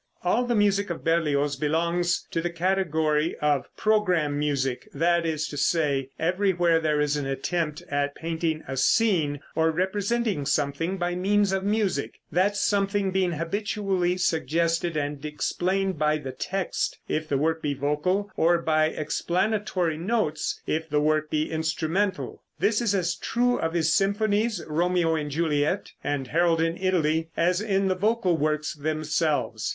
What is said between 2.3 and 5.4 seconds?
to the category of "program music," that